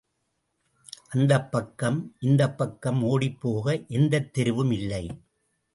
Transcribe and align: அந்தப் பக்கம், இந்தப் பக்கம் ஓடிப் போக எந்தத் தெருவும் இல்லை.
அந்தப் 1.09 1.51
பக்கம், 1.51 2.15
இந்தப் 2.19 2.57
பக்கம் 2.57 3.03
ஓடிப் 3.03 3.39
போக 3.41 3.65
எந்தத் 3.87 4.31
தெருவும் 4.37 4.73
இல்லை. 4.73 5.03